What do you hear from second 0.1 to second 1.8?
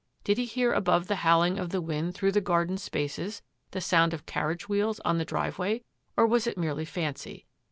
Did he hear above the howling of the